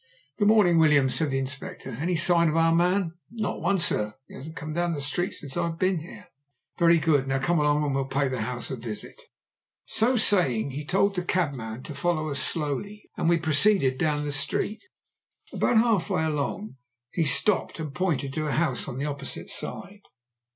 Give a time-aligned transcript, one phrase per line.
[0.39, 1.87] "Good morning, Williams," said the Inspector.
[1.87, 4.15] "Any sign of our man?" "Not one, sir.
[4.27, 6.29] He hasn't come down the street since I've been here."
[6.79, 7.27] "Very good.
[7.27, 9.21] Now come along and we'll pay the house a visit."
[9.85, 14.31] So saying he told the cabman to follow us slowly, and we proceeded down the
[14.31, 14.81] street.
[15.53, 16.77] About half way along
[17.11, 20.01] he stopped and pointed to a house on the opposite side.